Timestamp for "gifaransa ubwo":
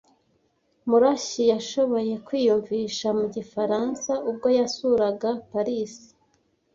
3.35-4.47